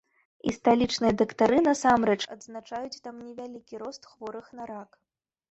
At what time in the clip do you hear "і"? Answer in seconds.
0.51-0.51